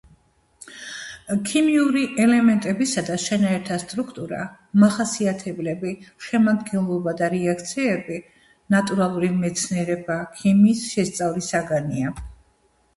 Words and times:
ქიმიური 1.49 2.01
ელემენტებისა 2.23 3.03
და 3.09 3.17
შენაერთთა 3.23 3.77
სტრუქტურა, 3.83 4.39
მახასიათებლები, 4.85 5.93
შემადგენლობა 6.29 7.15
და 7.21 7.31
რეაქციები 7.35 8.19
ნატურალური 8.79 9.33
მეცნიერება 9.45 10.19
ქიმიის 10.41 10.85
შესწავლის 10.97 11.53
საგანია. 11.57 12.17